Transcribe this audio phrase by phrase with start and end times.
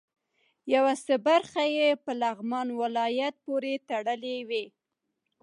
[0.73, 4.65] یو څه برخې یې په لغمان ولایت پورې تړلې وې.